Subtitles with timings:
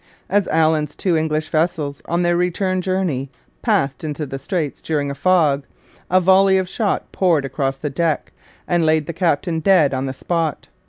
[0.31, 3.29] As Allen's two English vessels, on their return journey,
[3.61, 5.63] passed into the straits during a fog,
[6.09, 8.31] a volley of shot poured across the deck
[8.67, 10.69] and laid the captain dead on the spot.